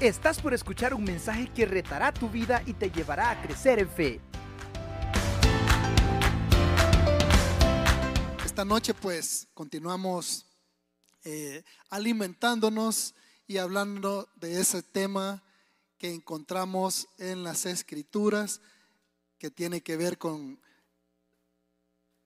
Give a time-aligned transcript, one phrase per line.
[0.00, 3.90] Estás por escuchar un mensaje que retará tu vida y te llevará a crecer en
[3.90, 4.20] fe.
[8.44, 10.46] Esta noche pues continuamos
[11.24, 13.16] eh, alimentándonos
[13.48, 15.42] y hablando de ese tema
[15.98, 18.60] que encontramos en las escrituras
[19.36, 20.60] que tiene que ver con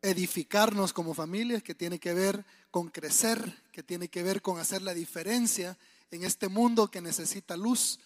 [0.02, 4.82] edificarnos como familias, que tiene que ver con crecer, que tiene que ver con hacer
[4.82, 5.78] la diferencia
[6.12, 7.98] en este mundo que necesita luz,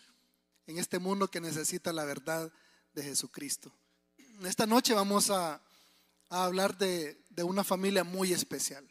[0.66, 2.50] en este mundo que necesita la verdad
[2.94, 3.70] de Jesucristo.
[4.44, 5.60] Esta noche vamos a,
[6.28, 8.84] hablar de, de una familia muy especial.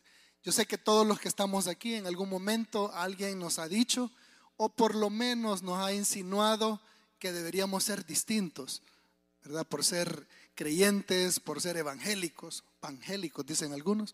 [0.43, 4.11] Yo sé que todos los que estamos aquí en algún momento alguien nos ha dicho
[4.57, 6.79] o por lo menos nos ha insinuado
[7.19, 8.81] que deberíamos ser distintos,
[9.43, 9.65] ¿verdad?
[9.65, 14.13] Por ser creyentes, por ser evangélicos, evangélicos dicen algunos,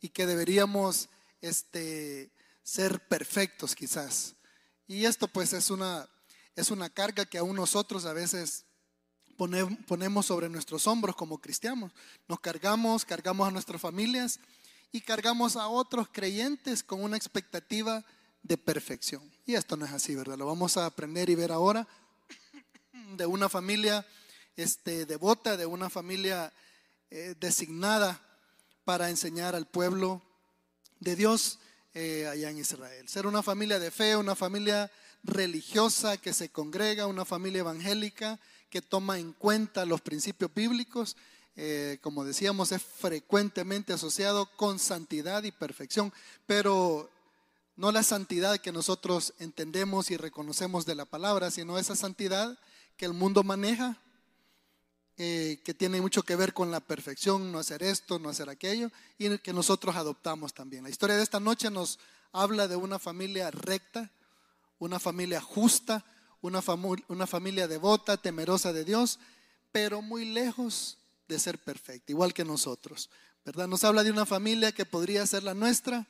[0.00, 1.08] y que deberíamos
[1.40, 2.30] este,
[2.64, 4.34] ser perfectos quizás.
[4.88, 6.08] Y esto pues es una,
[6.56, 8.64] es una carga que aún nosotros a veces
[9.36, 11.92] ponemos sobre nuestros hombros como cristianos.
[12.26, 14.40] Nos cargamos, cargamos a nuestras familias
[14.90, 18.04] y cargamos a otros creyentes con una expectativa
[18.42, 19.30] de perfección.
[19.44, 20.38] Y esto no es así, ¿verdad?
[20.38, 21.86] Lo vamos a aprender y ver ahora
[23.16, 24.06] de una familia
[24.56, 26.52] este, devota, de una familia
[27.10, 28.20] eh, designada
[28.84, 30.22] para enseñar al pueblo
[31.00, 31.58] de Dios
[31.94, 33.08] eh, allá en Israel.
[33.08, 34.90] Ser una familia de fe, una familia
[35.22, 41.16] religiosa que se congrega, una familia evangélica que toma en cuenta los principios bíblicos.
[41.56, 46.12] Eh, como decíamos, es frecuentemente asociado con santidad y perfección,
[46.46, 47.08] pero
[47.76, 52.58] no la santidad que nosotros entendemos y reconocemos de la palabra, sino esa santidad
[52.96, 53.98] que el mundo maneja,
[55.16, 58.90] eh, que tiene mucho que ver con la perfección, no hacer esto, no hacer aquello,
[59.16, 60.82] y que nosotros adoptamos también.
[60.82, 62.00] La historia de esta noche nos
[62.32, 64.10] habla de una familia recta,
[64.80, 66.04] una familia justa,
[66.40, 66.60] una,
[67.08, 69.20] una familia devota, temerosa de Dios,
[69.70, 70.98] pero muy lejos
[71.28, 73.08] de ser perfecta, igual que nosotros.
[73.44, 73.68] ¿Verdad?
[73.68, 76.08] Nos habla de una familia que podría ser la nuestra,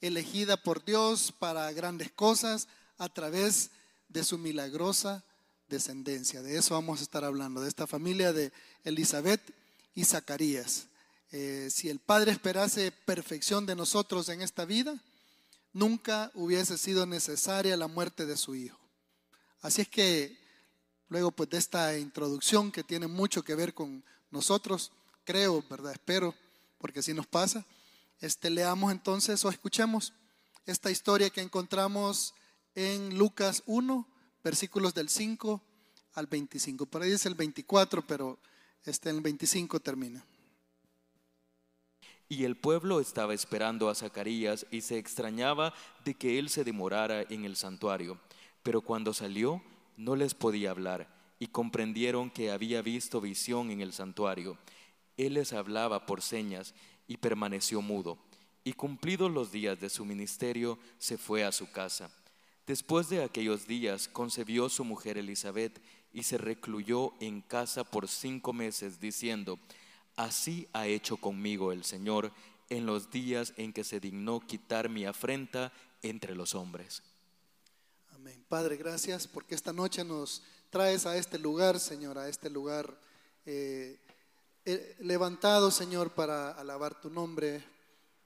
[0.00, 2.66] elegida por Dios para grandes cosas
[2.98, 3.70] a través
[4.08, 5.24] de su milagrosa
[5.70, 6.42] descendencia.
[6.42, 8.52] De eso vamos a estar hablando, de esta familia de
[8.84, 9.40] Elizabeth
[9.94, 10.88] y Zacarías.
[11.32, 15.00] Eh, si el Padre esperase perfección de nosotros en esta vida,
[15.72, 18.78] nunca hubiese sido necesaria la muerte de su Hijo.
[19.62, 20.36] Así es que
[21.08, 24.92] luego pues de esta introducción que tiene mucho que ver con nosotros,
[25.24, 25.92] creo, ¿verdad?
[25.92, 26.34] Espero,
[26.78, 27.64] porque si nos pasa,
[28.20, 30.12] este, leamos entonces o escuchemos
[30.66, 32.34] esta historia que encontramos
[32.74, 34.06] en Lucas 1,
[34.42, 35.62] versículos del 5
[36.14, 36.86] al 25.
[36.86, 38.38] Por ahí es el 24, pero
[38.84, 40.24] este, en el 25 termina.
[42.28, 45.74] Y el pueblo estaba esperando a Zacarías y se extrañaba
[46.04, 48.20] de que él se demorara en el santuario.
[48.62, 49.62] Pero cuando salió,
[49.96, 51.08] no les podía hablar
[51.40, 54.58] y comprendieron que había visto visión en el santuario.
[55.16, 56.74] Él les hablaba por señas
[57.08, 58.18] y permaneció mudo.
[58.62, 62.10] Y cumplidos los días de su ministerio, se fue a su casa.
[62.66, 65.80] Después de aquellos días concebió su mujer Elizabeth
[66.12, 69.58] y se recluyó en casa por cinco meses, diciendo,
[70.16, 72.32] Así ha hecho conmigo el Señor
[72.68, 75.72] en los días en que se dignó quitar mi afrenta
[76.02, 77.02] entre los hombres.
[78.10, 78.44] Amén.
[78.48, 83.00] Padre, gracias porque esta noche nos traes a este lugar, Señor, a este lugar
[83.46, 83.98] eh,
[84.64, 87.64] eh, levantado, Señor, para alabar tu nombre,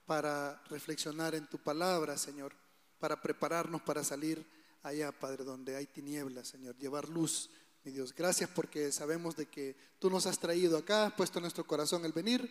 [0.05, 2.64] para reflexionar en tu palabra, Señor
[3.05, 4.43] para prepararnos para salir
[4.83, 7.51] allá, Padre, donde hay tinieblas, Señor, llevar luz,
[7.85, 8.15] mi Dios.
[8.15, 12.07] Gracias porque sabemos de que tú nos has traído acá, has puesto en nuestro corazón
[12.07, 12.51] el venir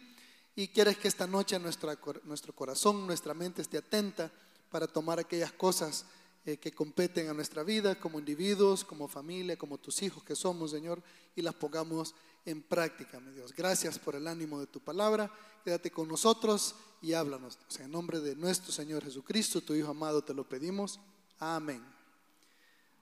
[0.55, 4.31] y quieres que esta noche nuestra, nuestro corazón, nuestra mente esté atenta
[4.69, 6.05] para tomar aquellas cosas
[6.45, 10.69] eh, que competen a nuestra vida como individuos, como familia, como tus hijos que somos,
[10.69, 11.01] Señor,
[11.35, 12.13] y las pongamos
[12.45, 13.53] en práctica, mi Dios.
[13.57, 15.31] Gracias por el ánimo de tu palabra.
[15.63, 17.59] Quédate con nosotros y háblanos.
[17.79, 21.01] en nombre de nuestro Señor Jesucristo, tu Hijo amado, te lo pedimos.
[21.37, 21.83] Amén.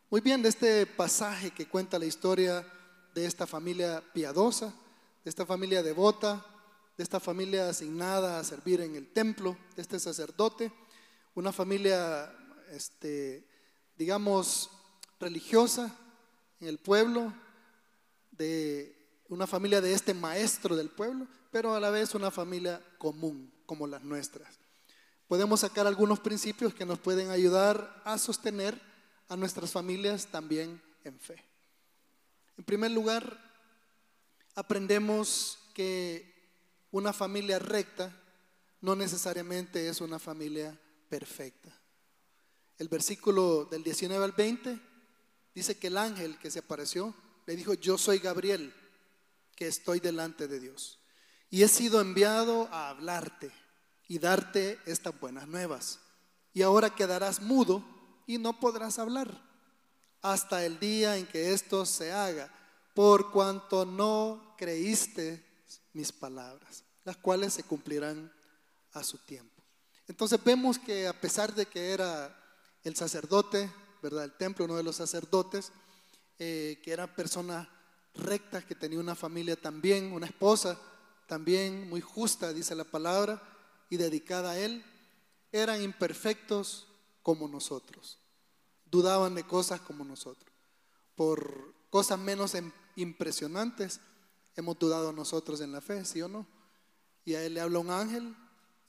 [0.09, 2.65] Muy bien, de este pasaje que cuenta la historia
[3.13, 4.73] de esta familia piadosa,
[5.23, 6.43] de esta familia devota,
[6.97, 10.73] de esta familia asignada a servir en el templo, de este sacerdote,
[11.35, 12.33] una familia,
[12.71, 13.47] este,
[13.95, 14.71] digamos,
[15.19, 15.95] religiosa
[16.59, 17.31] en el pueblo,
[18.31, 18.97] de
[19.29, 23.87] una familia de este maestro del pueblo, pero a la vez una familia común como
[23.87, 24.59] las nuestras.
[25.29, 28.77] Podemos sacar algunos principios que nos pueden ayudar a sostener
[29.29, 31.41] a nuestras familias también en fe.
[32.57, 33.39] En primer lugar,
[34.55, 36.51] aprendemos que
[36.91, 38.13] una familia recta
[38.81, 40.77] no necesariamente es una familia
[41.07, 41.73] perfecta.
[42.77, 44.81] El versículo del 19 al 20
[45.55, 47.15] dice que el ángel que se apareció
[47.45, 48.73] le dijo, yo soy Gabriel,
[49.55, 50.99] que estoy delante de Dios.
[51.49, 53.60] Y he sido enviado a hablarte
[54.11, 55.97] y darte estas buenas nuevas.
[56.53, 57.81] Y ahora quedarás mudo
[58.27, 59.41] y no podrás hablar
[60.21, 62.53] hasta el día en que esto se haga,
[62.93, 65.41] por cuanto no creíste
[65.93, 68.29] mis palabras, las cuales se cumplirán
[68.91, 69.63] a su tiempo.
[70.09, 72.37] Entonces vemos que a pesar de que era
[72.83, 73.71] el sacerdote,
[74.03, 74.25] ¿verdad?
[74.25, 75.71] El templo, uno de los sacerdotes,
[76.37, 77.69] eh, que era persona
[78.15, 80.77] recta, que tenía una familia también, una esposa
[81.27, 83.41] también muy justa, dice la palabra,
[83.91, 84.83] y dedicada a él,
[85.51, 86.87] eran imperfectos
[87.21, 88.17] como nosotros
[88.91, 90.51] dudaban de cosas como nosotros.
[91.15, 94.01] Por cosas menos em, impresionantes
[94.55, 96.45] hemos dudado nosotros en la fe, ¿sí o no?
[97.23, 98.35] Y a él le habla un ángel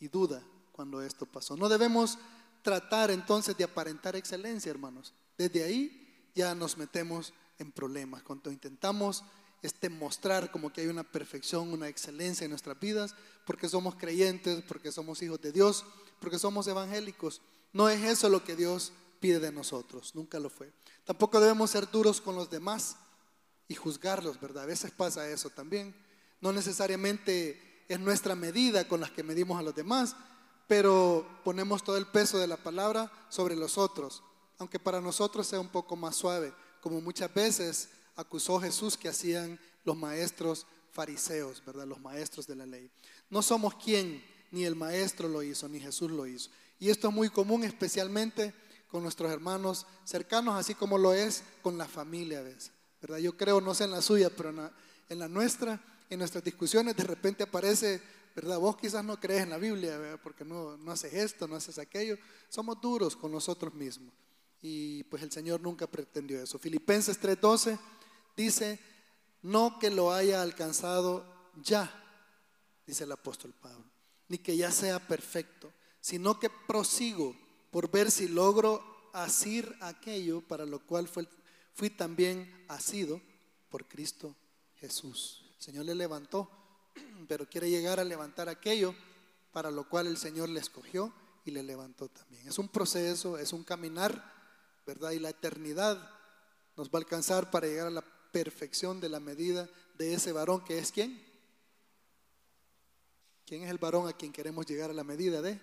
[0.01, 1.57] y duda cuando esto pasó.
[1.57, 2.19] No debemos
[2.63, 5.15] tratar entonces de aparentar excelencia, hermanos.
[5.39, 8.23] Desde ahí ya nos metemos en problemas.
[8.23, 9.23] Cuando intentamos
[9.63, 13.15] este, mostrar como que hay una perfección, una excelencia en nuestras vidas,
[13.47, 15.85] porque somos creyentes, porque somos hijos de Dios,
[16.21, 17.41] porque somos evangélicos.
[17.73, 20.73] No es eso lo que Dios pide de nosotros, nunca lo fue.
[21.05, 22.97] Tampoco debemos ser duros con los demás
[23.69, 24.65] y juzgarlos, ¿verdad?
[24.65, 25.95] A veces pasa eso también.
[26.41, 30.17] No necesariamente es nuestra medida con las que medimos a los demás,
[30.67, 34.23] pero ponemos todo el peso de la palabra sobre los otros,
[34.59, 39.59] aunque para nosotros sea un poco más suave, como muchas veces acusó Jesús que hacían
[39.85, 41.87] los maestros fariseos, ¿verdad?
[41.87, 42.91] Los maestros de la ley.
[43.31, 46.51] No somos quien, ni el maestro lo hizo, ni Jesús lo hizo.
[46.79, 48.55] Y esto es muy común, especialmente
[48.89, 52.73] con nuestros hermanos cercanos, así como lo es con la familia a veces.
[53.01, 53.19] ¿verdad?
[53.19, 54.51] Yo creo, no sé en la suya, pero
[55.09, 55.81] en la, nuestra,
[56.11, 58.01] en nuestras discusiones, de repente aparece,
[58.37, 58.59] ¿verdad?
[58.59, 62.19] Vos quizás no crees en la Biblia, porque no, no haces esto, no haces aquello.
[62.49, 64.13] Somos duros con nosotros mismos.
[64.61, 66.59] Y pues el Señor nunca pretendió eso.
[66.59, 67.79] Filipenses 3:12
[68.37, 68.81] dice,
[69.43, 71.91] no que lo haya alcanzado ya,
[72.87, 73.85] dice el apóstol Pablo,
[74.29, 77.37] ni que ya sea perfecto, sino que prosigo
[77.71, 83.21] por ver si logro asir aquello para lo cual fui también asido
[83.69, 84.37] por Cristo
[84.77, 85.45] Jesús.
[85.57, 86.51] El Señor le levantó,
[87.29, 88.95] pero quiere llegar a levantar aquello
[89.53, 91.13] para lo cual el Señor le escogió
[91.45, 92.47] y le levantó también.
[92.49, 94.33] Es un proceso, es un caminar,
[94.87, 95.13] ¿verdad?
[95.13, 96.11] Y la eternidad
[96.77, 99.69] nos va a alcanzar para llegar a la perfección de la medida
[99.99, 101.23] de ese varón que es quién.
[103.47, 105.61] ¿Quién es el varón a quien queremos llegar a la medida de?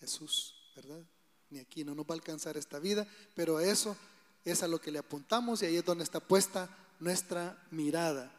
[0.00, 0.54] Jesús.
[0.74, 1.02] ¿verdad?
[1.50, 3.96] Ni aquí no nos va a alcanzar esta vida, pero eso
[4.44, 6.68] es a lo que le apuntamos y ahí es donde está puesta
[7.00, 8.32] nuestra mirada.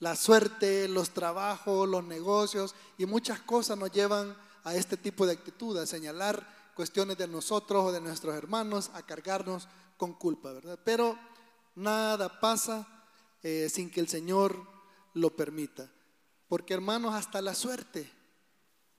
[0.00, 5.32] La suerte, los trabajos, los negocios y muchas cosas nos llevan a este tipo de
[5.32, 10.78] actitud, a señalar cuestiones de nosotros o de nuestros hermanos, a cargarnos con culpa, ¿verdad?
[10.84, 11.18] Pero
[11.74, 12.86] nada pasa
[13.42, 14.66] eh, sin que el Señor
[15.14, 15.90] lo permita.
[16.48, 18.10] Porque hermanos, hasta la suerte,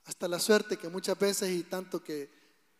[0.04, 2.30] hasta la suerte que muchas veces y tanto que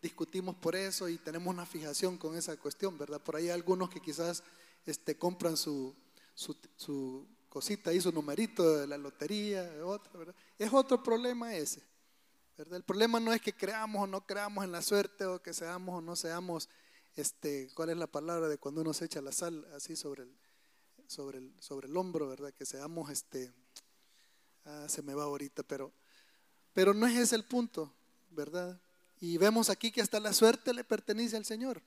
[0.02, 3.20] discutimos por eso y tenemos una fijación con esa cuestión, ¿verdad?
[3.20, 4.42] Por ahí hay algunos que quizás
[4.84, 5.94] este, compran su,
[6.34, 10.34] su, cosita ahí, su numerito de la lotería, otra, ¿verdad?
[10.58, 11.82] Es otro problema ese,
[12.58, 12.76] ¿verdad?
[12.76, 15.98] El problema no es que creamos o no creamos en la suerte o que seamos
[15.98, 16.68] o no seamos,
[17.16, 20.36] este, ¿cuál es la palabra de cuando uno se echa la sal así sobre el,
[21.06, 22.52] sobre el, sobre el hombro, ¿verdad?
[22.52, 23.52] Que seamos, este,
[24.64, 25.92] ah, se me va ahorita, pero,
[26.72, 27.92] pero no es ese el punto,
[28.30, 28.80] ¿verdad?
[29.20, 31.82] Y vemos aquí que hasta la suerte le pertenece al Señor.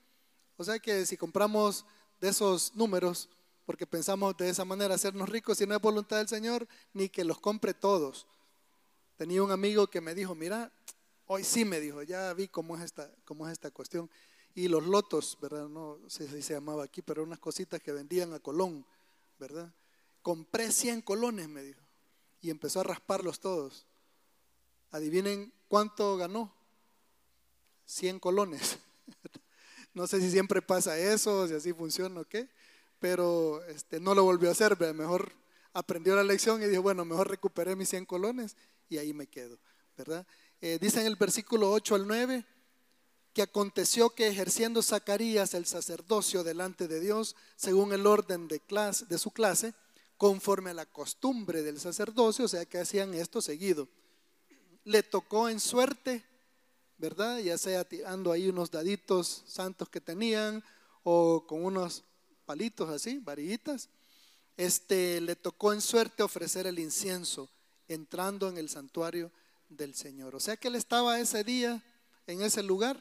[0.56, 1.84] O sea que si compramos
[2.20, 3.28] de esos números,
[3.64, 7.22] porque pensamos de esa manera hacernos ricos, si no es voluntad del Señor, ni que
[7.22, 8.26] los compre todos.
[9.16, 10.72] Tenía un amigo que me dijo, mira,
[11.26, 14.10] hoy sí me dijo, ya vi cómo es esta, cómo es esta cuestión.
[14.58, 15.68] Y los lotos, ¿verdad?
[15.68, 18.84] No sé si se llamaba aquí, pero unas cositas que vendían a Colón,
[19.38, 19.72] ¿verdad?
[20.20, 21.80] Compré 100 colones, me dijo.
[22.40, 23.86] Y empezó a rasparlos todos.
[24.90, 26.52] Adivinen cuánto ganó.
[27.84, 28.78] 100 colones.
[29.94, 32.48] No sé si siempre pasa eso, si así funciona o qué,
[33.00, 35.32] pero este, no lo volvió a hacer, mejor
[35.72, 38.56] aprendió la lección y dijo, bueno, mejor recuperé mis 100 colones
[38.88, 39.58] y ahí me quedo,
[39.96, 40.24] ¿verdad?
[40.60, 42.44] Eh, dice en el versículo 8 al 9
[43.32, 48.60] que aconteció que ejerciendo Zacarías el sacerdocio delante de Dios, según el orden de,
[49.18, 49.74] su clase,
[50.16, 53.88] conforme a la costumbre del sacerdocio, o sea que hacían esto seguido,
[54.84, 56.24] le tocó en suerte
[56.98, 57.38] ¿verdad?
[57.38, 60.62] Ya sea tirando ahí unos daditos santos que tenían
[61.04, 62.04] o con unos
[62.44, 63.88] palitos así, varillitas.
[64.56, 67.48] Este le tocó en suerte ofrecer el incienso
[67.86, 69.30] entrando en el santuario
[69.68, 70.34] del Señor.
[70.34, 71.82] O sea que él estaba ese día
[72.26, 73.00] en ese lugar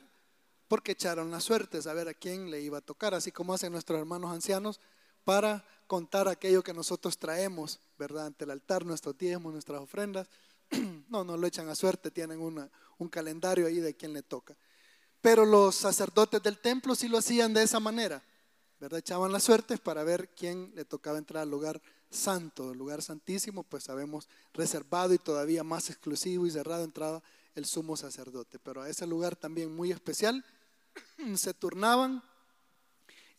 [0.67, 3.99] porque echaron la suerte, saber a quién le iba a tocar, así como hacen nuestros
[3.99, 4.79] hermanos ancianos
[5.23, 8.27] para contar aquello que nosotros traemos, ¿verdad?
[8.27, 10.27] Ante el altar, nuestros diezmos, nuestras ofrendas.
[11.09, 14.57] No, no lo echan a suerte, tienen un calendario ahí de quién le toca.
[15.21, 18.21] Pero los sacerdotes del templo sí lo hacían de esa manera,
[18.77, 18.99] ¿verdad?
[18.99, 23.63] Echaban las suertes para ver quién le tocaba entrar al lugar santo, el lugar santísimo,
[23.63, 27.23] pues sabemos, reservado y todavía más exclusivo y cerrado entraba
[27.55, 28.59] el sumo sacerdote.
[28.59, 30.43] Pero a ese lugar también muy especial
[31.35, 32.23] se turnaban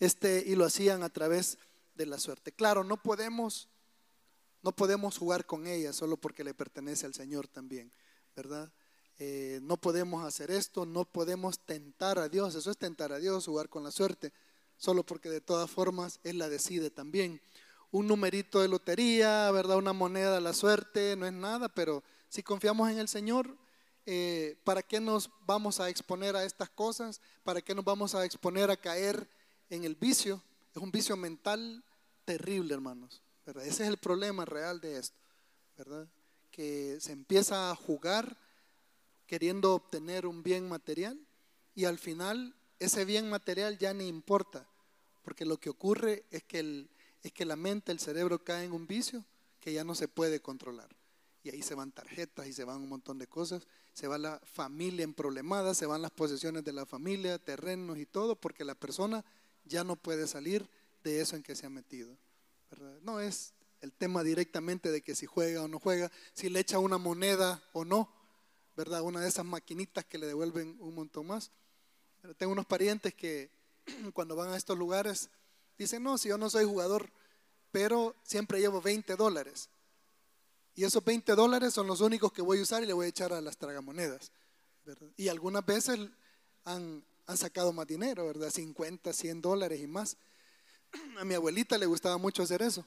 [0.00, 1.58] este, y lo hacían a través
[1.94, 2.52] de la suerte.
[2.52, 3.68] Claro, no podemos,
[4.62, 7.92] no podemos jugar con ella solo porque le pertenece al Señor también,
[8.36, 8.72] ¿verdad?
[9.18, 13.46] Eh, no podemos hacer esto, no podemos tentar a Dios, eso es tentar a Dios,
[13.46, 14.32] jugar con la suerte,
[14.76, 17.40] solo porque de todas formas Él la decide también.
[17.90, 19.78] Un numerito de lotería, ¿verdad?
[19.78, 23.56] Una moneda la suerte, no es nada, pero si confiamos en el Señor,
[24.10, 27.20] eh, ¿para qué nos vamos a exponer a estas cosas?
[27.44, 29.28] ¿Para qué nos vamos a exponer a caer
[29.68, 30.42] en el vicio?
[30.74, 31.84] Es un vicio mental
[32.24, 33.22] terrible, hermanos.
[33.44, 35.18] Ese es el problema real de esto,
[35.76, 36.08] ¿verdad?
[36.50, 38.38] Que se empieza a jugar
[39.26, 41.20] queriendo obtener un bien material
[41.74, 44.66] y al final ese bien material ya ni importa,
[45.22, 46.88] porque lo que ocurre es que, el,
[47.22, 49.22] es que la mente, el cerebro cae en un vicio
[49.60, 50.88] que ya no se puede controlar.
[51.42, 53.66] Y ahí se van tarjetas y se van un montón de cosas
[53.98, 58.06] se va la familia en problemada, se van las posesiones de la familia, terrenos y
[58.06, 59.24] todo, porque la persona
[59.64, 60.70] ya no puede salir
[61.02, 62.16] de eso en que se ha metido.
[63.02, 66.78] No es el tema directamente de que si juega o no juega, si le echa
[66.78, 68.08] una moneda o no,
[68.76, 69.02] ¿verdad?
[69.02, 71.50] Una de esas maquinitas que le devuelven un montón más.
[72.36, 73.50] tengo unos parientes que
[74.14, 75.28] cuando van a estos lugares
[75.76, 77.10] dicen, no, si yo no soy jugador,
[77.72, 79.70] pero siempre llevo 20 dólares.
[80.78, 83.08] Y esos 20 dólares son los únicos que voy a usar y le voy a
[83.08, 84.30] echar a las tragamonedas.
[85.16, 85.98] Y algunas veces
[86.64, 87.04] han,
[87.34, 88.48] sacado más dinero, ¿verdad?
[88.48, 90.16] 50, 100 dólares y más.
[91.18, 92.86] A mi abuelita le gustaba mucho hacer eso.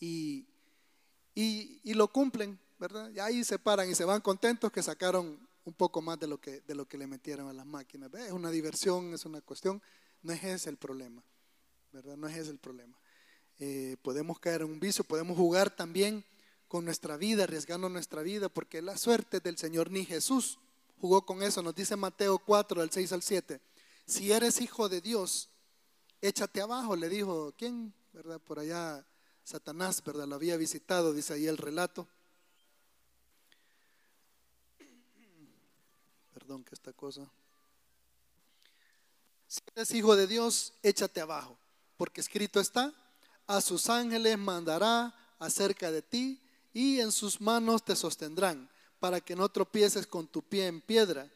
[0.00, 0.44] Y,
[1.36, 3.08] y, lo cumplen, ¿verdad?
[3.14, 6.40] Y ahí se paran y se van contentos que sacaron un poco más de lo
[6.40, 8.12] que, de lo que le metieron a las máquinas.
[8.14, 9.80] Es una diversión, es una cuestión.
[10.20, 11.22] No es ese el problema,
[11.92, 12.16] ¿verdad?
[12.16, 12.98] No es ese el problema.
[13.60, 16.24] Eh, podemos caer en un vicio, podemos jugar también
[16.68, 20.58] con nuestra vida, arriesgando nuestra vida, porque la suerte del Señor ni Jesús
[21.00, 21.62] jugó con eso.
[21.62, 23.60] Nos dice Mateo 4, del 6 al 7.
[24.06, 25.48] Si eres hijo de Dios,
[26.20, 27.92] échate abajo, le dijo, ¿quién?
[28.12, 28.40] ¿Verdad?
[28.40, 29.04] Por allá
[29.44, 30.26] Satanás, ¿verdad?
[30.26, 32.06] Lo había visitado, dice ahí el relato.
[36.34, 37.28] Perdón que esta cosa.
[39.46, 41.56] Si eres hijo de Dios, échate abajo,
[41.96, 42.92] porque escrito está,
[43.46, 46.38] a sus ángeles mandará acerca de ti
[46.78, 48.70] y en sus manos te sostendrán,
[49.00, 51.28] para que no tropieces con tu pie en piedra.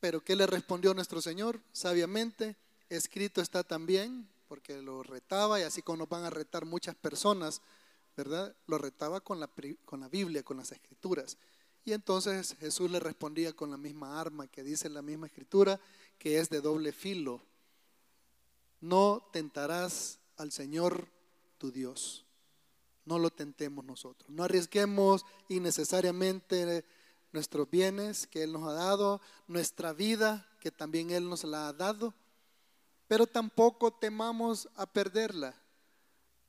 [0.00, 1.62] Pero ¿qué le respondió nuestro Señor?
[1.72, 2.54] Sabiamente,
[2.90, 7.62] escrito está también, porque lo retaba y así como nos van a retar muchas personas,
[8.18, 8.54] ¿verdad?
[8.66, 9.48] Lo retaba con la,
[9.86, 11.38] con la Biblia, con las escrituras.
[11.86, 15.80] Y entonces Jesús le respondía con la misma arma que dice la misma escritura,
[16.18, 17.40] que es de doble filo.
[18.82, 21.08] No tentarás al Señor
[21.56, 22.23] tu Dios
[23.04, 24.30] no lo tentemos nosotros.
[24.30, 26.84] No arriesguemos innecesariamente
[27.32, 31.72] nuestros bienes que Él nos ha dado, nuestra vida que también Él nos la ha
[31.72, 32.14] dado,
[33.08, 35.54] pero tampoco temamos a perderla,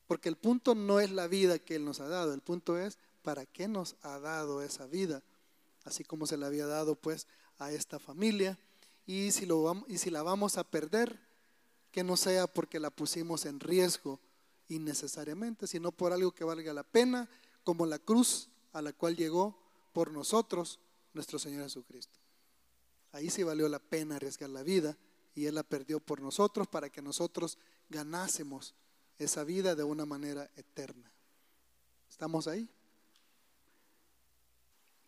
[0.07, 2.97] porque el punto no es la vida que Él nos ha dado, el punto es
[3.24, 5.24] para qué nos ha dado esa vida,
[5.83, 8.57] así como se la había dado pues a esta familia,
[9.05, 9.47] y si,
[9.88, 11.19] y si la vamos a perder,
[11.91, 14.19] que no sea porque la pusimos en riesgo
[14.67, 17.29] innecesariamente, sino por algo que valga la pena,
[17.63, 19.57] como la cruz a la cual llegó
[19.93, 20.79] por nosotros
[21.13, 22.19] nuestro Señor Jesucristo.
[23.12, 24.98] Ahí sí valió la pena arriesgar la vida
[25.34, 27.57] y Él la perdió por nosotros para que nosotros
[27.89, 28.74] ganásemos
[29.17, 31.12] esa vida de una manera eterna.
[32.10, 32.69] ¿Estamos ahí?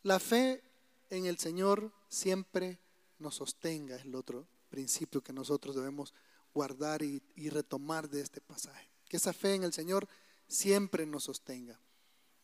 [0.04, 0.64] La fe
[1.10, 2.80] en el Señor siempre
[3.20, 6.14] nos sostenga, es el otro principio que nosotros debemos
[6.54, 10.08] guardar y, y retomar de este pasaje que esa fe en el Señor
[10.48, 11.80] siempre nos sostenga.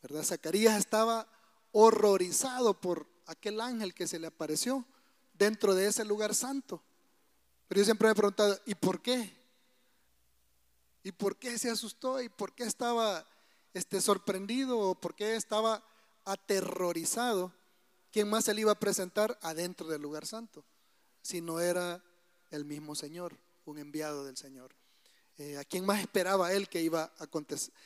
[0.02, 0.24] ¿Verdad?
[0.24, 1.28] Zacarías estaba
[1.72, 4.86] horrorizado por aquel ángel que se le apareció
[5.34, 6.82] dentro de ese lugar santo.
[7.68, 9.34] Pero yo siempre me he preguntado, ¿y por qué?
[11.04, 12.22] ¿Y por qué se asustó?
[12.22, 13.28] ¿Y por qué estaba
[13.74, 14.80] este, sorprendido?
[14.80, 15.84] ¿O por qué estaba
[16.26, 17.52] aterrorizado?
[18.12, 20.64] ¿Quién más se le iba a presentar adentro del lugar santo?
[21.22, 22.04] Si no era
[22.52, 24.76] el mismo Señor, un enviado del Señor.
[25.38, 27.28] Eh, ¿A quién más esperaba él que iba, a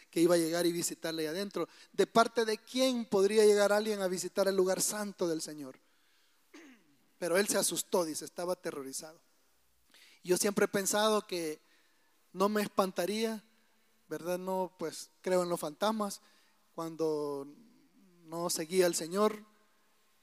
[0.09, 1.67] que iba a llegar y visitarle adentro?
[1.93, 5.79] ¿De parte de quién podría llegar alguien a visitar el lugar santo del Señor?
[7.17, 9.19] Pero él se asustó, dice, estaba aterrorizado.
[10.23, 11.61] Yo siempre he pensado que
[12.33, 13.43] no me espantaría,
[14.09, 14.37] ¿verdad?
[14.37, 16.21] No, pues creo en los fantasmas.
[16.75, 17.47] Cuando
[18.25, 19.41] no seguía al Señor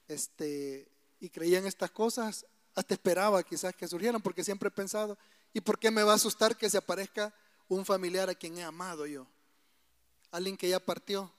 [0.07, 0.87] este,
[1.19, 5.17] y creía en estas cosas, hasta esperaba quizás que surgieran, porque siempre he pensado,
[5.55, 7.33] ¿y por qué me va a asustar que se aparezca
[7.69, 9.25] un familiar a quien he amado yo?
[10.29, 11.31] Alguien que ya partió.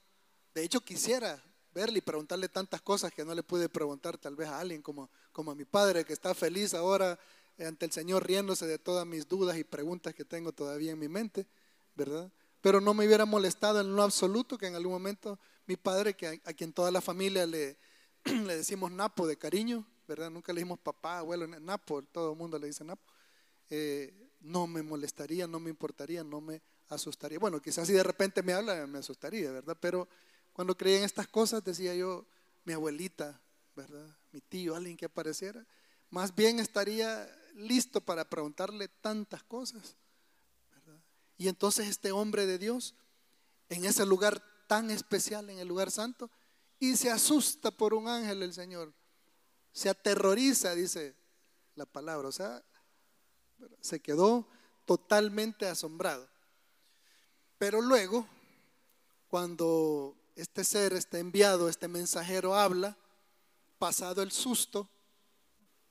[0.55, 1.39] De hecho, quisiera
[1.71, 5.11] verle y preguntarle tantas cosas que no le pude preguntar tal vez a alguien como,
[5.31, 7.19] como a mi padre, que está feliz ahora
[7.59, 11.07] ante el Señor riéndose de todas mis dudas y preguntas que tengo todavía en mi
[11.07, 11.45] mente,
[11.93, 12.31] ¿verdad?
[12.61, 16.53] Pero no me hubiera molestado en lo absoluto que en algún momento mi padre, a,
[16.53, 17.77] quien toda la familia le,
[18.25, 20.31] le decimos Napo de cariño, ¿verdad?
[20.31, 23.13] Nunca le dijimos papá, abuelo, Napo, todo el mundo le dice Napo.
[23.69, 27.39] Eh, no me molestaría, no me importaría, no me asustaría.
[27.39, 29.77] Bueno, quizás si de repente me habla, me asustaría, ¿verdad?
[29.79, 30.07] Pero
[30.53, 32.25] cuando creía en estas cosas, decía yo,
[32.63, 33.39] mi abuelita,
[33.75, 34.15] ¿verdad?
[34.31, 35.65] Mi tío, alguien que apareciera,
[36.09, 39.95] más bien estaría listo para preguntarle tantas cosas.
[41.37, 42.95] Y entonces este hombre de Dios,
[43.69, 46.31] en ese lugar tan especial, en el lugar santo,
[46.79, 48.93] y se asusta por un ángel el Señor.
[49.71, 51.15] Se aterroriza, dice
[51.75, 52.27] la palabra.
[52.27, 52.63] O sea,
[53.81, 54.47] se quedó
[54.85, 56.27] totalmente asombrado.
[57.57, 58.27] Pero luego,
[59.27, 62.97] cuando este ser, este enviado, este mensajero habla,
[63.79, 64.89] pasado el susto,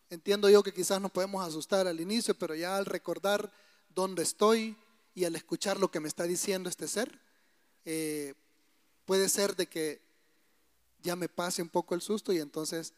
[0.08, 3.52] Entiendo yo que quizás nos podemos asustar al inicio, pero ya al recordar
[3.88, 4.76] dónde estoy
[5.14, 7.20] y al escuchar lo que me está diciendo este ser,
[7.84, 8.34] eh,
[9.04, 10.00] puede ser de que
[11.02, 12.92] ya me pase un poco el susto y entonces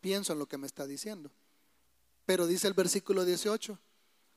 [0.00, 1.30] pienso en lo que me está diciendo.
[2.26, 3.78] Pero dice el versículo 18,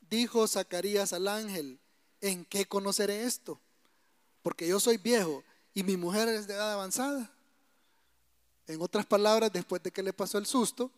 [0.08, 1.78] dijo Zacarías al ángel,
[2.20, 3.60] ¿en qué conoceré esto?
[4.42, 5.42] Porque yo soy viejo
[5.74, 7.30] y mi mujer es de edad avanzada.
[8.66, 10.90] En otras palabras, después de que le pasó el susto,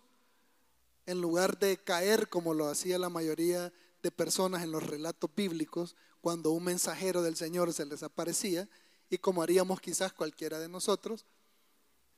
[1.06, 5.96] en lugar de caer como lo hacía la mayoría de personas en los relatos bíblicos,
[6.20, 8.68] cuando un mensajero del Señor se les aparecía,
[9.08, 11.26] y como haríamos quizás cualquiera de nosotros,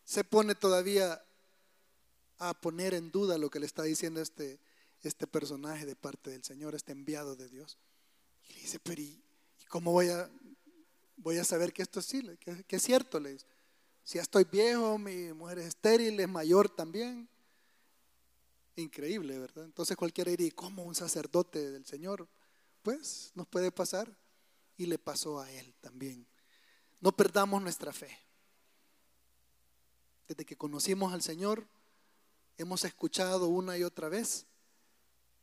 [0.04, 1.24] se pone todavía
[2.38, 4.58] a poner en duda lo que le está diciendo este,
[5.08, 7.78] este personaje de parte del Señor, este enviado de Dios.
[8.48, 9.22] Y le dice, pero ¿y,
[9.68, 10.30] cómo voy a,
[11.16, 12.12] voy a saber que esto es
[12.66, 13.18] que, es cierto?
[13.18, 13.46] Le dice,
[14.04, 17.28] si estoy viejo, mi mujer es estéril, es mayor también.
[18.76, 19.64] Increíble, ¿verdad?
[19.64, 22.28] Entonces cualquiera diría, ¿cómo un sacerdote del Señor?
[22.82, 24.16] Pues nos puede pasar
[24.76, 26.26] y le pasó a él también.
[27.00, 28.16] No perdamos nuestra fe.
[30.28, 31.66] Desde que conocimos al Señor,
[32.56, 34.46] hemos escuchado una y otra vez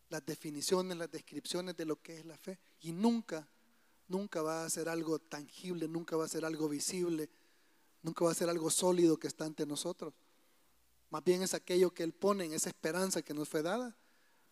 [0.10, 2.60] las definiciones, las descripciones de lo que es la fe.
[2.82, 3.48] Y nunca,
[4.08, 7.30] nunca va a ser algo tangible, nunca va a ser algo visible,
[8.02, 10.14] nunca va a ser algo sólido que está ante nosotros.
[11.10, 13.96] Más bien es aquello que Él pone en esa esperanza que nos fue dada,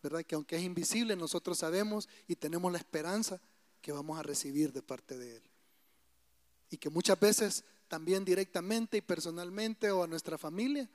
[0.01, 0.23] ¿verdad?
[0.23, 3.39] Que aunque es invisible, nosotros sabemos y tenemos la esperanza
[3.81, 5.43] que vamos a recibir de parte de Él.
[6.69, 10.89] Y que muchas veces también directamente y personalmente o a nuestra familia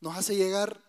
[0.00, 0.84] nos hace llegar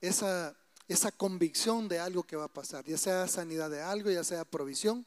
[0.00, 0.56] esa,
[0.88, 4.44] esa convicción de algo que va a pasar, ya sea sanidad de algo, ya sea
[4.44, 5.04] provisión,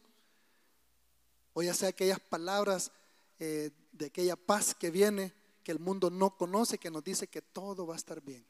[1.54, 2.92] o ya sea aquellas palabras
[3.40, 7.42] eh, de aquella paz que viene que el mundo no conoce, que nos dice que
[7.42, 8.46] todo va a estar bien.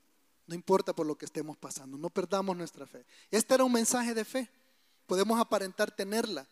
[0.48, 3.06] No importa por lo que estemos pasando, no perdamos nuestra fe.
[3.30, 4.50] Este era un mensaje de fe.
[5.06, 6.48] Podemos aparentar tenerla,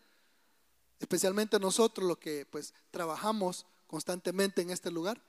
[1.00, 5.20] especialmente nosotros los que pues trabajamos constantemente en este lugar.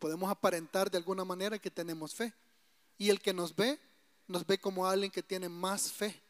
[0.00, 2.32] Podemos aparentar de alguna manera que tenemos fe.
[2.98, 3.78] Y el que nos ve,
[4.28, 6.20] nos ve como alguien que tiene más fe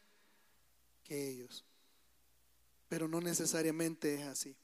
[1.03, 1.63] que ellos.
[2.89, 4.55] Pero no necesariamente es así.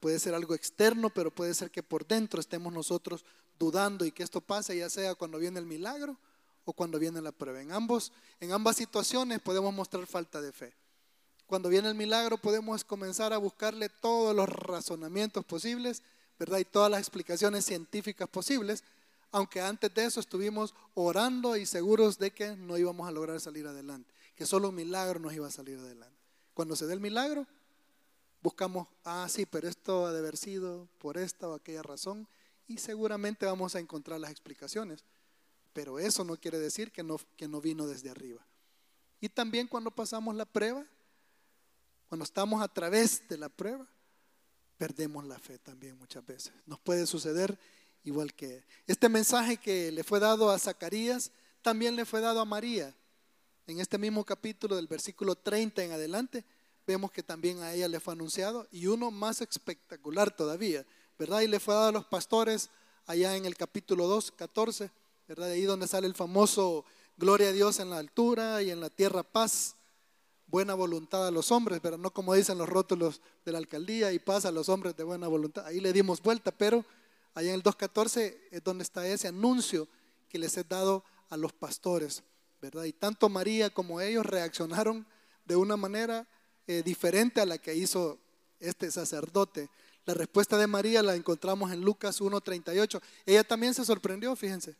[0.00, 3.24] Puede ser algo externo, pero puede ser que por dentro estemos nosotros
[3.58, 6.16] dudando y que esto pase, ya sea cuando viene el milagro
[6.64, 7.60] o cuando viene la prueba.
[7.60, 10.74] En, ambos, en ambas situaciones podemos mostrar falta de fe.
[11.46, 16.02] Cuando viene el milagro podemos comenzar a buscarle todos los razonamientos posibles,
[16.38, 16.58] ¿verdad?
[16.58, 18.84] Y todas las explicaciones científicas posibles,
[19.30, 23.66] aunque antes de eso estuvimos orando y seguros de que no íbamos a lograr salir
[23.66, 26.16] adelante, que solo un milagro nos iba a salir adelante.
[26.54, 27.46] Cuando se dé el milagro,
[28.42, 32.28] buscamos, ah, sí, pero esto ha de haber sido por esta o aquella razón,
[32.66, 35.04] y seguramente vamos a encontrar las explicaciones.
[35.72, 38.44] Pero eso no quiere decir que no, que no vino desde arriba.
[39.20, 40.84] Y también cuando pasamos la prueba,
[42.08, 43.86] cuando estamos a través de la prueba,
[44.76, 46.52] perdemos la fe también muchas veces.
[46.66, 47.58] Nos puede suceder
[48.08, 51.30] igual que este mensaje que le fue dado a Zacarías,
[51.62, 52.94] también le fue dado a María.
[53.66, 56.44] En este mismo capítulo del versículo 30 en adelante,
[56.86, 60.86] vemos que también a ella le fue anunciado y uno más espectacular todavía,
[61.18, 61.42] ¿verdad?
[61.42, 62.70] Y le fue dado a los pastores
[63.06, 64.90] allá en el capítulo 2, 14,
[65.28, 65.50] ¿verdad?
[65.50, 66.86] Ahí donde sale el famoso
[67.18, 69.74] gloria a Dios en la altura y en la tierra paz,
[70.46, 74.18] buena voluntad a los hombres, pero no como dicen los rótulos de la alcaldía y
[74.18, 75.66] paz a los hombres de buena voluntad.
[75.66, 76.86] Ahí le dimos vuelta, pero
[77.38, 79.88] ahí en el 2.14 es donde está ese anuncio
[80.28, 82.24] que les he dado a los pastores,
[82.60, 82.84] ¿verdad?
[82.84, 85.06] Y tanto María como ellos reaccionaron
[85.44, 86.26] de una manera
[86.66, 88.18] eh, diferente a la que hizo
[88.58, 89.70] este sacerdote.
[90.04, 93.00] La respuesta de María la encontramos en Lucas 1.38.
[93.24, 94.76] Ella también se sorprendió, fíjense.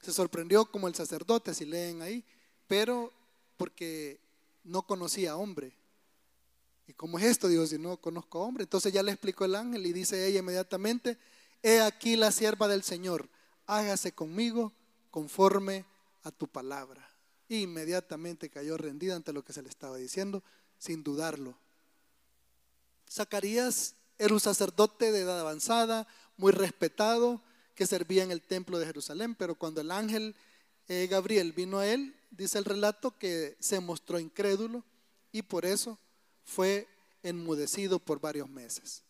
[0.00, 2.24] Se sorprendió como el sacerdote, si leen ahí,
[2.68, 3.12] pero
[3.56, 4.20] porque
[4.62, 5.72] no conocía hombre.
[6.86, 7.70] ¿Y cómo es esto, Dios?
[7.70, 8.62] Si no conozco hombre.
[8.62, 11.18] Entonces ya le explicó el ángel y dice ella inmediatamente,
[11.62, 13.28] he aquí la sierva del Señor,
[13.66, 14.72] hágase conmigo
[15.10, 15.84] conforme
[16.22, 17.04] a tu palabra.
[17.50, 20.42] inmediatamente cayó rendida ante lo que se le estaba diciendo,
[20.78, 21.58] sin dudarlo.
[23.10, 27.40] Zacarías era un sacerdote de edad avanzada, muy respetado,
[27.74, 30.34] que servía en el templo de Jerusalén, pero cuando el ángel
[30.88, 34.84] eh, Gabriel vino a él, dice el relato que se mostró incrédulo
[35.32, 35.98] y por eso
[36.44, 36.88] fue
[37.22, 39.04] enmudecido por varios meses.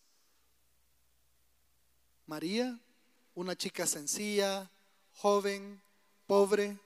[2.29, 2.79] María,
[3.33, 4.69] una chica sencilla,
[5.13, 5.81] joven,
[6.27, 6.77] pobre,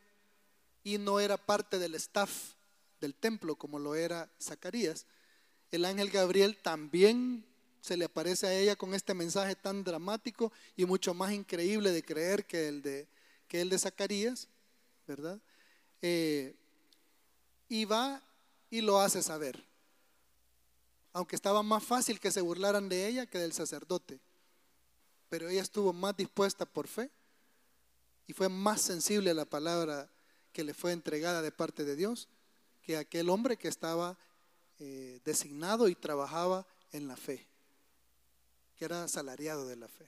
[0.85, 2.53] y no era parte del staff
[3.01, 5.05] del templo como lo era Zacarías.
[5.69, 7.45] El ángel Gabriel también
[7.81, 12.03] se le aparece a ella con este mensaje tan dramático y mucho más increíble de
[12.03, 13.09] creer que el de,
[13.49, 14.47] que el de Zacarías,
[15.05, 15.41] ¿verdad?
[16.01, 16.55] Eh,
[17.67, 18.23] y va
[18.69, 19.61] y lo hace saber.
[21.11, 24.21] Aunque estaba más fácil que se burlaran de ella que del sacerdote.
[25.33, 27.09] Pero ella estuvo más dispuesta por fe
[28.27, 30.07] y fue más sensible a la palabra
[30.51, 32.29] que le fue entregada de parte de Dios
[32.83, 34.15] que aquel hombre que estaba
[34.77, 37.47] eh, designado y trabajaba en la fe
[38.77, 40.07] que era asalariado de la fe.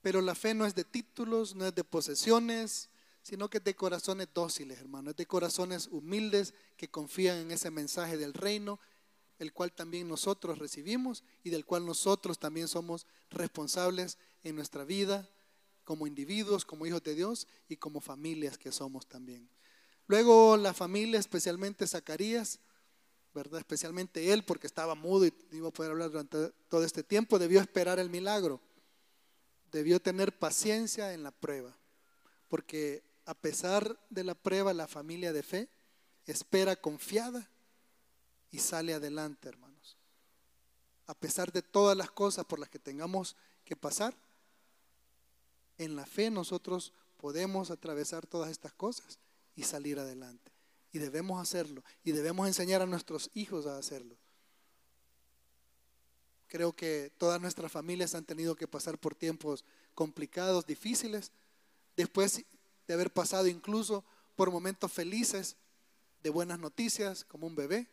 [0.00, 2.90] Pero la fe no es de títulos, no es de posesiones,
[3.22, 7.72] sino que es de corazones dóciles, hermano, es de corazones humildes que confían en ese
[7.72, 8.78] mensaje del reino,
[9.38, 15.28] el cual también nosotros recibimos y del cual nosotros también somos responsables en nuestra vida,
[15.84, 19.48] como individuos, como hijos de Dios y como familias que somos también.
[20.06, 22.60] Luego la familia, especialmente Zacarías,
[23.34, 23.60] ¿verdad?
[23.60, 27.60] Especialmente él, porque estaba mudo y iba a poder hablar durante todo este tiempo, debió
[27.60, 28.60] esperar el milagro.
[29.70, 31.76] Debió tener paciencia en la prueba,
[32.48, 35.68] porque a pesar de la prueba, la familia de fe
[36.24, 37.50] espera confiada
[38.50, 39.96] y sale adelante, hermanos.
[41.06, 44.14] A pesar de todas las cosas por las que tengamos que pasar,
[45.78, 49.18] en la fe nosotros podemos atravesar todas estas cosas
[49.54, 50.52] y salir adelante.
[50.92, 51.82] Y debemos hacerlo.
[52.04, 54.16] Y debemos enseñar a nuestros hijos a hacerlo.
[56.46, 61.30] Creo que todas nuestras familias han tenido que pasar por tiempos complicados, difíciles,
[61.96, 62.44] después
[62.86, 65.56] de haber pasado incluso por momentos felices,
[66.22, 67.86] de buenas noticias, como un bebé.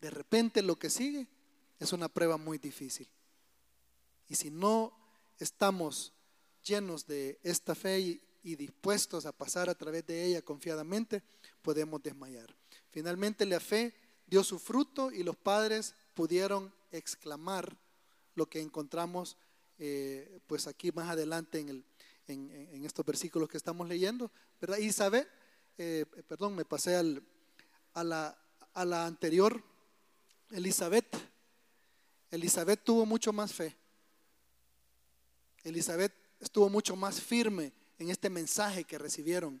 [0.00, 1.26] De repente lo que sigue
[1.78, 3.08] es una prueba muy difícil.
[4.28, 4.96] Y si no
[5.38, 6.12] estamos
[6.62, 11.22] llenos de esta fe y, dispuestos a pasar a través de ella confiadamente,
[11.60, 12.54] podemos desmayar.
[12.90, 13.94] Finalmente la fe
[14.26, 17.76] dio su fruto y los padres pudieron exclamar
[18.34, 19.36] lo que encontramos
[19.78, 21.84] eh, pues aquí más adelante en, el,
[22.28, 24.30] en, estos versículos que estamos leyendo.
[24.58, 24.78] ¿verdad?
[24.78, 25.28] Isabel,
[25.76, 27.22] eh, perdón, me pasé al,
[27.92, 28.38] a, la,
[28.72, 29.62] a la anterior,
[30.50, 31.16] Elizabeth.
[32.30, 33.76] Elizabeth tuvo mucho más fe.
[35.64, 39.60] Elizabeth estuvo mucho más firme en este mensaje que recibieron.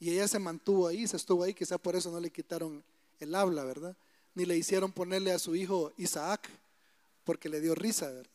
[0.00, 2.82] Y ella se mantuvo ahí, se estuvo ahí, quizá por eso no le quitaron
[3.20, 3.96] el habla, ¿verdad?
[4.34, 6.50] Ni le hicieron ponerle a su hijo Isaac,
[7.22, 8.30] porque le dio risa, ¿verdad?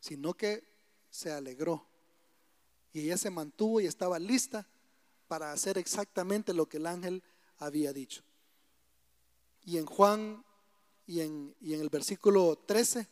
[0.00, 0.64] Sino que
[1.10, 1.86] se alegró.
[2.92, 4.66] Y ella se mantuvo y estaba lista
[5.28, 7.22] para hacer exactamente lo que el ángel
[7.58, 8.22] había dicho.
[9.64, 10.44] Y en Juan
[11.06, 13.06] y en, y en el versículo 13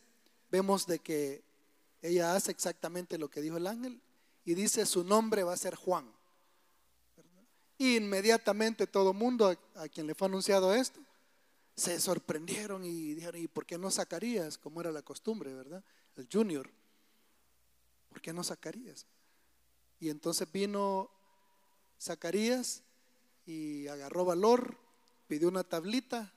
[0.50, 1.42] vemos de que
[2.00, 4.00] ella hace exactamente lo que dijo el ángel
[4.44, 6.10] y dice su nombre va a ser Juan.
[7.78, 11.00] inmediatamente todo mundo a, quien le fue anunciado esto
[11.74, 14.58] se sorprendieron y dijeron, ¿y por qué no Zacarías?
[14.58, 15.82] Como era la costumbre, ¿verdad?
[16.16, 16.70] El junior.
[18.10, 19.06] ¿Por qué no Zacarías?
[19.98, 21.10] Y entonces vino
[21.98, 22.82] Zacarías
[23.46, 24.76] y agarró valor,
[25.28, 26.30] pidió una tablita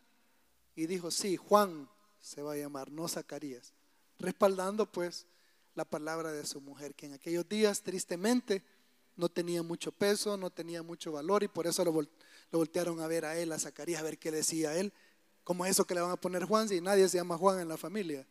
[0.75, 3.73] y dijo, sí, Juan se va a llamar, no Zacarías.
[4.19, 5.25] Respaldando pues
[5.73, 8.63] la palabra de su mujer, que en aquellos días tristemente
[9.15, 12.07] no tenía mucho peso, no tenía mucho valor y por eso lo,
[12.51, 14.91] voltearon a ver a él, a Zacarías, a ver qué decía él.
[15.43, 17.77] Como eso que le van a poner Juan si nadie se llama Juan en la
[17.77, 18.25] familia?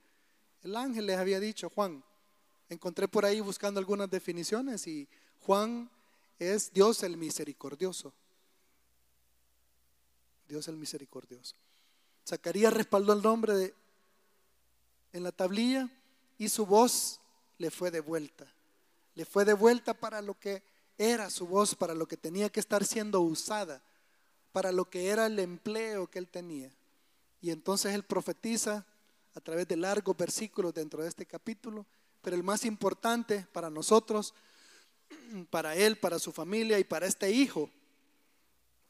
[0.62, 2.02] El ángel les había dicho, Juan,
[2.68, 5.09] Encontré por ahí buscando algunas definiciones y
[5.40, 5.90] Juan
[6.38, 8.12] es Dios el misericordioso.
[10.48, 11.54] Dios el misericordioso.
[12.27, 13.75] Zacarías respaldó el nombre de,
[15.13, 15.89] en la tablilla
[16.39, 17.21] y su voz
[17.59, 18.47] le fue de vuelta.
[19.15, 20.63] Le fue de vuelta para lo que
[20.99, 23.83] era su voz, para lo que tenía que estar siendo usada,
[24.53, 26.71] para lo que era el empleo que él tenía.
[27.41, 28.87] Y entonces él profetiza
[29.35, 31.85] a través de largos versículos dentro de este capítulo,
[32.23, 34.35] pero el más importante para nosotros,
[35.51, 37.69] para él, para su familia y para este hijo,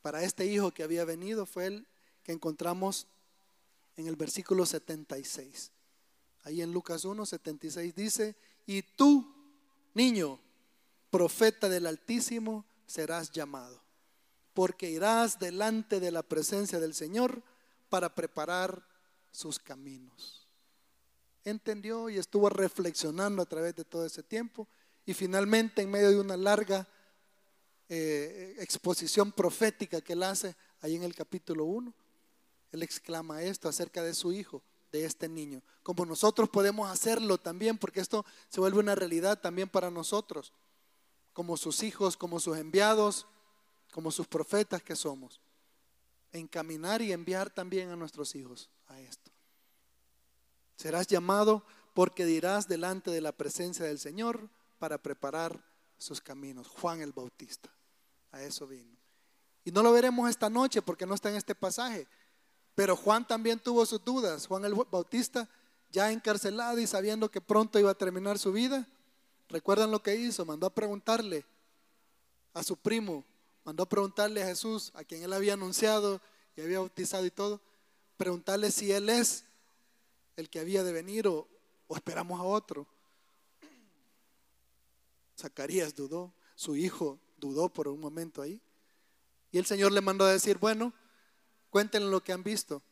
[0.03, 1.87] para este hijo que había venido, fue el
[2.23, 3.07] que encontramos
[3.97, 5.71] en el versículo 76.
[6.43, 9.27] Ahí en Lucas 1, 76 dice, y tú,
[9.95, 10.41] niño,
[11.11, 13.83] profeta del Altísimo, serás llamado,
[14.53, 17.43] porque irás delante de la presencia del Señor
[17.89, 18.87] para preparar
[19.31, 20.47] sus caminos.
[21.45, 24.69] Entendió y estuvo reflexionando a través de todo ese tiempo
[25.07, 26.89] y finalmente en medio de una larga
[27.89, 31.95] eh, exposición profética que él hace ahí en el capítulo 1,
[32.75, 35.63] él exclama esto acerca de su hijo, de este niño.
[35.85, 40.53] Como nosotros podemos hacerlo también, porque esto se vuelve una realidad también para nosotros,
[41.33, 43.29] como sus hijos, como sus enviados,
[43.93, 45.41] como sus profetas que somos.
[46.33, 49.31] Encaminar y enviar también a nuestros hijos a esto.
[50.77, 55.65] Serás llamado porque dirás delante de la presencia del Señor para preparar
[55.97, 56.67] sus caminos.
[56.67, 57.71] Juan el Bautista.
[58.33, 58.97] A eso vino.
[59.65, 62.09] Y no lo veremos esta noche porque no está en este pasaje.
[62.75, 64.47] Pero Juan también tuvo sus dudas.
[64.47, 65.49] Juan el Bautista,
[65.91, 68.87] ya encarcelado y sabiendo que pronto iba a terminar su vida,
[69.49, 70.45] ¿recuerdan lo que hizo?
[70.45, 71.45] Mandó a preguntarle
[72.53, 73.25] a su primo,
[73.65, 76.21] mandó a preguntarle a Jesús, a quien él había anunciado
[76.57, 77.61] y había bautizado y todo,
[78.17, 79.45] preguntarle si él es
[80.37, 81.47] el que había de venir o,
[81.87, 82.87] o esperamos a otro.
[85.39, 88.61] Zacarías dudó, su hijo dudó por un momento ahí.
[89.53, 90.93] Y el Señor le mandó a decir, bueno,
[91.75, 92.85] cuéntenle lo que han visto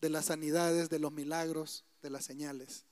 [0.00, 2.84] de las sanidades, de los milagros, de las señales.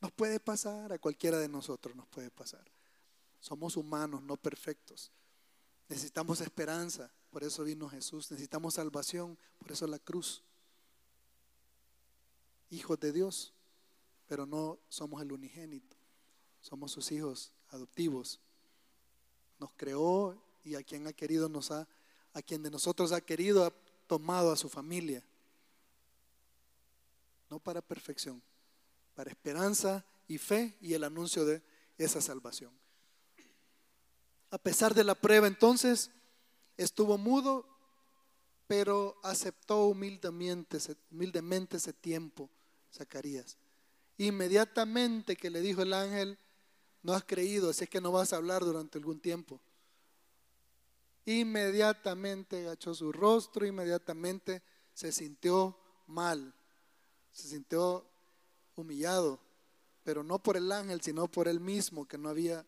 [0.00, 2.64] Nos puede pasar, a cualquiera de nosotros nos puede pasar.
[3.38, 5.12] Somos humanos, no perfectos.
[5.88, 8.32] Necesitamos esperanza, por eso vino Jesús.
[8.32, 10.42] Necesitamos salvación, por eso la cruz.
[12.70, 13.54] Hijos de Dios,
[14.26, 15.96] pero no somos el unigénito.
[16.60, 18.40] Somos sus hijos adoptivos.
[19.60, 21.86] Nos creó y a quien ha querido nos ha,
[22.34, 23.72] a quien de nosotros ha querido ha
[24.06, 25.24] tomado a su familia.
[27.48, 28.42] No para perfección,
[29.14, 31.62] para esperanza y fe y el anuncio de
[31.96, 32.72] esa salvación.
[34.50, 36.10] A pesar de la prueba entonces,
[36.76, 37.66] estuvo mudo,
[38.66, 40.78] pero aceptó humildemente,
[41.10, 42.50] humildemente ese tiempo,
[42.92, 43.56] Zacarías.
[44.16, 46.38] Inmediatamente que le dijo el ángel,
[47.02, 49.60] no has creído, así es que no vas a hablar durante algún tiempo.
[51.26, 56.54] Inmediatamente agachó su rostro, inmediatamente se sintió mal,
[57.32, 58.04] se sintió
[58.76, 59.40] humillado,
[60.02, 62.64] pero no por el ángel, sino por él mismo que no había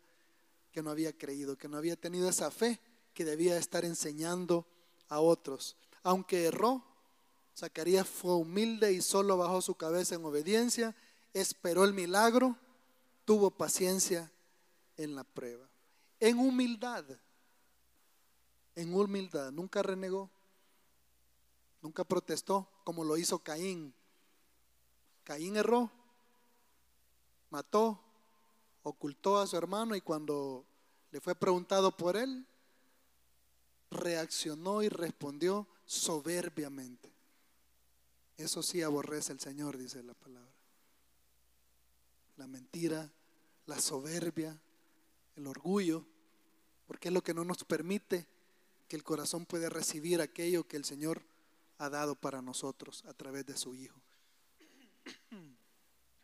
[0.72, 2.78] que no había creído, que no había tenido esa fe
[3.14, 4.66] que debía estar enseñando
[5.08, 5.74] a otros.
[6.02, 6.84] Aunque erró,
[7.56, 10.94] Zacarías fue humilde y solo bajó su cabeza en obediencia,
[11.32, 12.58] esperó el milagro
[13.26, 14.30] tuvo paciencia
[14.96, 15.68] en la prueba.
[16.20, 17.04] En humildad,
[18.76, 20.30] en humildad, nunca renegó,
[21.80, 23.92] nunca protestó como lo hizo Caín.
[25.24, 25.90] Caín erró,
[27.50, 28.00] mató,
[28.82, 30.64] ocultó a su hermano y cuando
[31.10, 32.46] le fue preguntado por él,
[33.90, 37.10] reaccionó y respondió soberbiamente.
[38.36, 40.52] Eso sí aborrece el Señor, dice la palabra.
[42.36, 43.10] La mentira,
[43.64, 44.60] la soberbia,
[45.36, 46.04] el orgullo,
[46.86, 48.26] porque es lo que no nos permite
[48.88, 51.22] que el corazón pueda recibir aquello que el Señor
[51.78, 54.00] ha dado para nosotros a través de su Hijo.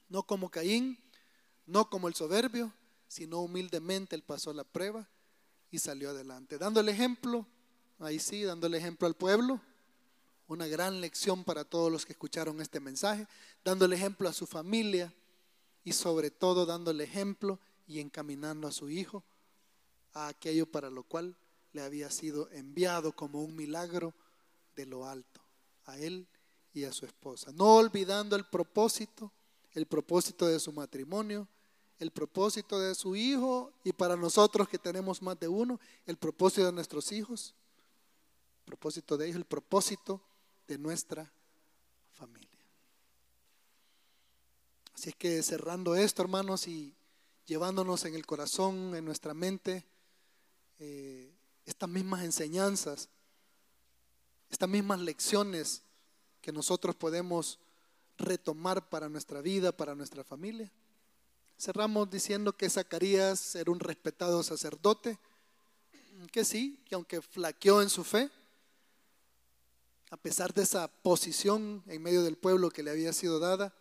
[0.09, 0.99] No como Caín,
[1.67, 2.73] no como el soberbio,
[3.09, 5.09] sino humildemente él pasó la prueba
[5.71, 6.59] y salió adelante.
[6.59, 7.47] Dando el ejemplo,
[7.99, 9.61] ahí sí, dando el ejemplo al pueblo,
[10.49, 13.27] una gran lección para todos los que escucharon este mensaje,
[13.65, 15.13] dando el ejemplo a su familia,
[15.85, 19.25] y sobre todo dándole ejemplo y encaminando a su hijo
[20.15, 21.37] a aquello para lo cual
[21.73, 24.15] le había sido enviado como un milagro
[24.77, 25.41] de lo alto,
[25.87, 26.27] a él
[26.73, 27.53] y a su esposa.
[27.53, 29.33] No olvidando el propósito,
[29.73, 31.49] el propósito de su matrimonio,
[31.99, 36.67] el propósito de su hijo y para nosotros que tenemos más de uno, el propósito
[36.67, 37.55] de nuestros hijos,
[38.59, 40.21] el propósito de ellos, el propósito
[40.67, 41.31] de nuestra
[42.13, 42.49] familia.
[44.95, 46.95] Así es que cerrando esto, hermanos, y
[47.47, 49.85] llevándonos en el corazón, en nuestra mente,
[50.79, 51.32] eh,
[51.67, 53.09] estas mismas enseñanzas,
[54.51, 55.83] estas mismas lecciones
[56.41, 57.59] que nosotros podemos
[58.19, 60.71] retomar para nuestra vida, para nuestra familia.
[61.59, 65.19] Cerramos diciendo que Zacarías era un respetado sacerdote,
[66.31, 68.31] que sí, que aunque flaqueó en su fe,
[70.11, 73.75] a pesar de esa posición en medio del pueblo que le había sido dada,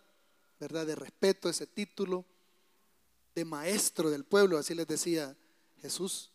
[0.59, 0.85] ¿verdad?
[0.85, 2.23] De respeto, ese título
[3.35, 5.35] de maestro del pueblo, así les decía
[5.81, 6.30] Jesús,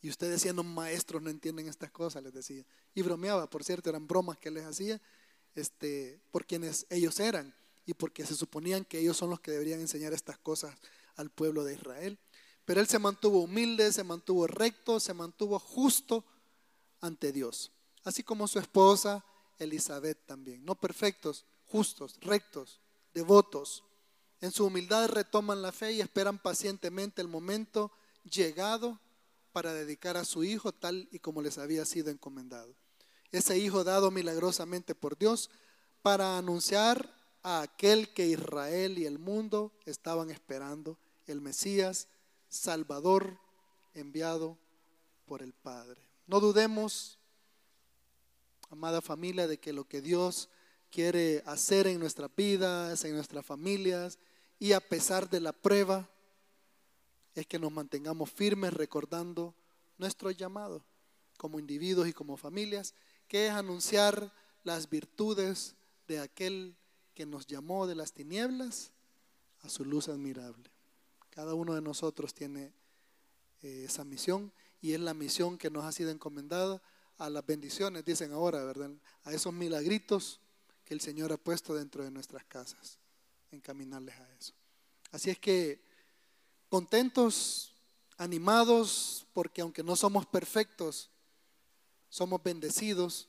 [0.00, 2.64] Y ustedes siendo maestros no entienden estas cosas, les decía.
[2.94, 5.00] Y bromeaba, por cierto, eran bromas que les hacía
[5.54, 7.54] este, por quienes ellos eran
[7.86, 10.74] y porque se suponían que ellos son los que deberían enseñar estas cosas
[11.16, 12.18] al pueblo de Israel.
[12.64, 16.24] Pero él se mantuvo humilde, se mantuvo recto, se mantuvo justo
[17.00, 17.72] ante Dios
[18.08, 19.24] así como su esposa
[19.58, 20.64] Elizabeth también.
[20.64, 22.80] No perfectos, justos, rectos,
[23.12, 23.84] devotos.
[24.40, 27.92] En su humildad retoman la fe y esperan pacientemente el momento
[28.24, 28.98] llegado
[29.58, 32.76] para dedicar a su hijo tal y como les había sido encomendado.
[33.32, 35.50] Ese hijo dado milagrosamente por Dios
[36.00, 42.06] para anunciar a aquel que Israel y el mundo estaban esperando, el Mesías,
[42.48, 43.36] Salvador,
[43.94, 44.56] enviado
[45.26, 46.00] por el Padre.
[46.28, 47.18] No dudemos
[48.70, 50.50] amada familia, de que lo que Dios
[50.88, 54.20] quiere hacer en nuestras vidas, en nuestras familias,
[54.60, 56.08] y a pesar de la prueba,
[57.40, 59.54] es que nos mantengamos firmes recordando
[59.96, 60.84] nuestro llamado
[61.36, 62.94] como individuos y como familias,
[63.28, 64.32] que es anunciar
[64.64, 66.76] las virtudes de aquel
[67.14, 68.92] que nos llamó de las tinieblas
[69.60, 70.70] a su luz admirable.
[71.30, 72.72] Cada uno de nosotros tiene
[73.62, 76.82] eh, esa misión y es la misión que nos ha sido encomendada
[77.18, 78.90] a las bendiciones, dicen ahora, ¿verdad?
[79.24, 80.40] A esos milagritos
[80.84, 82.98] que el Señor ha puesto dentro de nuestras casas,
[83.50, 84.54] encaminarles a eso.
[85.10, 85.87] Así es que
[86.68, 87.74] contentos,
[88.16, 91.10] animados, porque aunque no somos perfectos,
[92.08, 93.28] somos bendecidos,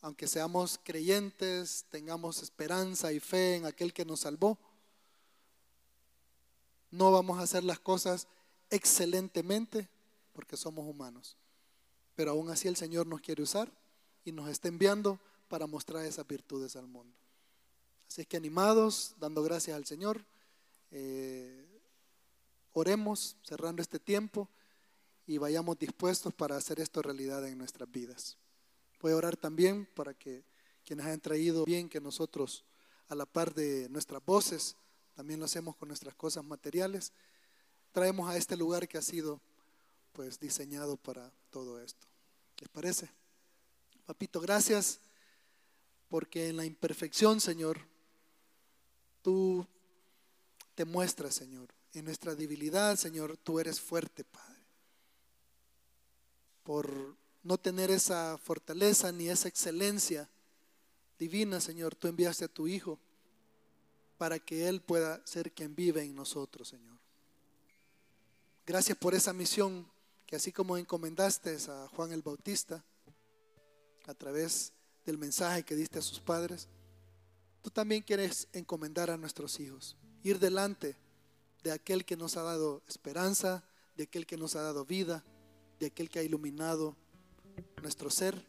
[0.00, 4.58] aunque seamos creyentes, tengamos esperanza y fe en aquel que nos salvó,
[6.90, 8.28] no vamos a hacer las cosas
[8.70, 9.88] excelentemente
[10.32, 11.36] porque somos humanos.
[12.14, 13.72] Pero aún así el Señor nos quiere usar
[14.24, 17.16] y nos está enviando para mostrar esas virtudes al mundo.
[18.08, 20.24] Así es que animados, dando gracias al Señor,
[20.90, 21.63] eh,
[22.74, 24.48] oremos cerrando este tiempo
[25.26, 28.36] y vayamos dispuestos para hacer esto realidad en nuestras vidas.
[29.00, 30.44] Voy a orar también para que
[30.84, 32.64] quienes hayan traído bien que nosotros,
[33.08, 34.76] a la par de nuestras voces,
[35.14, 37.12] también lo hacemos con nuestras cosas materiales,
[37.92, 39.40] traemos a este lugar que ha sido
[40.12, 42.06] pues diseñado para todo esto.
[42.58, 43.08] ¿Les parece?
[44.04, 45.00] Papito, gracias
[46.08, 47.78] porque en la imperfección, Señor,
[49.22, 49.66] tú
[50.74, 51.68] te muestras, Señor.
[51.94, 54.60] En nuestra debilidad, Señor, tú eres fuerte, Padre.
[56.64, 60.28] Por no tener esa fortaleza ni esa excelencia
[61.16, 62.98] divina, Señor, tú enviaste a tu Hijo
[64.18, 66.98] para que Él pueda ser quien vive en nosotros, Señor.
[68.66, 69.88] Gracias por esa misión
[70.26, 72.82] que así como encomendaste a Juan el Bautista
[74.06, 74.72] a través
[75.06, 76.66] del mensaje que diste a sus padres,
[77.62, 81.03] tú también quieres encomendar a nuestros hijos, ir delante
[81.64, 83.64] de aquel que nos ha dado esperanza,
[83.96, 85.24] de aquel que nos ha dado vida,
[85.80, 86.94] de aquel que ha iluminado
[87.80, 88.46] nuestro ser,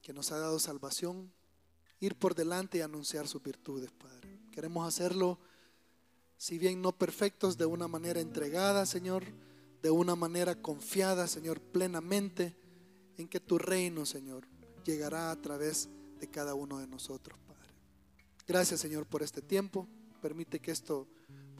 [0.00, 1.30] que nos ha dado salvación,
[2.00, 4.40] ir por delante y anunciar sus virtudes, Padre.
[4.50, 5.38] Queremos hacerlo,
[6.38, 9.22] si bien no perfectos, de una manera entregada, Señor,
[9.82, 12.56] de una manera confiada, Señor, plenamente
[13.18, 14.48] en que tu reino, Señor,
[14.86, 17.74] llegará a través de cada uno de nosotros, Padre.
[18.46, 19.86] Gracias, Señor, por este tiempo.
[20.22, 21.06] Permite que esto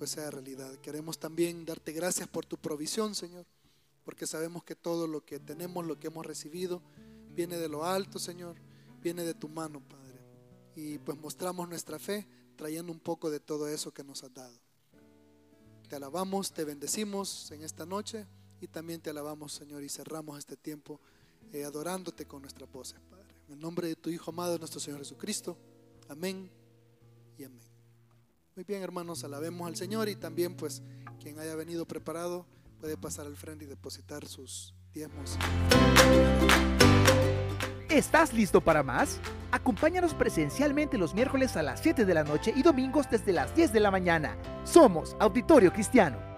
[0.01, 0.75] pues sea realidad.
[0.77, 3.45] Queremos también darte gracias por tu provisión, Señor,
[4.03, 6.81] porque sabemos que todo lo que tenemos, lo que hemos recibido,
[7.35, 8.57] viene de lo alto, Señor,
[9.03, 10.19] viene de tu mano, Padre.
[10.75, 14.59] Y pues mostramos nuestra fe trayendo un poco de todo eso que nos has dado.
[15.87, 18.27] Te alabamos, te bendecimos en esta noche
[18.59, 20.99] y también te alabamos, Señor, y cerramos este tiempo
[21.53, 23.35] eh, adorándote con nuestras voces, Padre.
[23.49, 25.59] En el nombre de tu Hijo amado, nuestro Señor Jesucristo.
[26.09, 26.51] Amén
[27.37, 27.70] y amén.
[28.57, 30.83] Muy bien, hermanos, alabemos al Señor y también, pues,
[31.21, 32.47] quien haya venido preparado
[32.81, 35.39] puede pasar al frente y depositar sus diezmos.
[37.89, 39.21] ¿Estás listo para más?
[39.51, 43.73] Acompáñanos presencialmente los miércoles a las 7 de la noche y domingos desde las 10
[43.73, 44.37] de la mañana.
[44.65, 46.30] Somos Auditorio Cristiano.